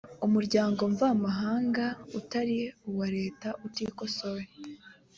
umuryango 0.25 0.81
mvamahanga 0.93 1.85
utari 2.19 2.59
uwa 2.89 3.07
leta 3.17 3.47
utikosoye 3.67 4.45